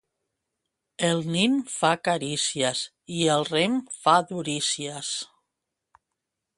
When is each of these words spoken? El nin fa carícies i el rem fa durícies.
El 1.09 1.21
nin 1.35 1.59
fa 1.73 1.91
carícies 2.09 2.81
i 3.19 3.23
el 3.37 3.47
rem 3.53 3.79
fa 4.01 4.17
durícies. 4.33 5.15